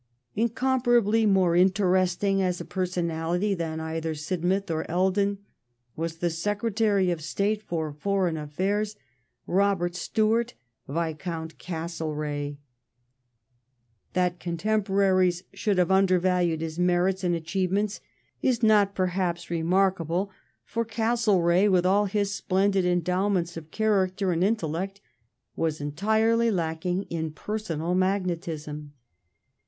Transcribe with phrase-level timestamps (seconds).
[0.35, 5.37] Incomparably more interesting as a pei*sonality than either Sidmouth or Eldon
[5.95, 8.83] was the Secretary of State for Foreign affaire—
[9.61, 10.55] Robert Stewart,
[10.87, 12.55] Viscount Castlereagh.
[14.13, 18.01] That contemporaries should have undervalued his merits and achievements
[18.41, 20.31] is not perhaps re markable;
[20.65, 24.99] for Castlereagh with all his splendid endowments of character and intellect
[25.55, 28.93] was entirely lacking in personal magnetism.